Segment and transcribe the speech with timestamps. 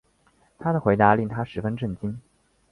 [0.57, 2.19] 他的回答令她十分震惊